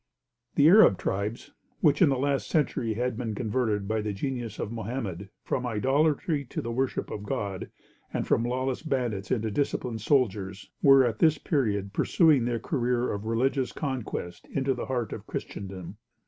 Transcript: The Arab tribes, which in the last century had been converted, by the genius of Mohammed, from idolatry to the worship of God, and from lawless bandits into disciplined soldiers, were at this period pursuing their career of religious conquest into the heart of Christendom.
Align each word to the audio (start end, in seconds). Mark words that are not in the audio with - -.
The 0.55 0.67
Arab 0.67 0.97
tribes, 0.97 1.51
which 1.81 2.01
in 2.01 2.09
the 2.09 2.17
last 2.17 2.49
century 2.49 2.95
had 2.95 3.15
been 3.15 3.35
converted, 3.35 3.87
by 3.87 4.01
the 4.01 4.13
genius 4.13 4.57
of 4.57 4.71
Mohammed, 4.71 5.29
from 5.43 5.63
idolatry 5.67 6.43
to 6.45 6.59
the 6.59 6.71
worship 6.71 7.11
of 7.11 7.21
God, 7.21 7.69
and 8.11 8.25
from 8.25 8.43
lawless 8.43 8.81
bandits 8.81 9.29
into 9.29 9.51
disciplined 9.51 10.01
soldiers, 10.01 10.71
were 10.81 11.05
at 11.05 11.19
this 11.19 11.37
period 11.37 11.93
pursuing 11.93 12.45
their 12.45 12.57
career 12.57 13.11
of 13.13 13.27
religious 13.27 13.71
conquest 13.71 14.47
into 14.51 14.73
the 14.73 14.87
heart 14.87 15.13
of 15.13 15.27
Christendom. 15.27 15.97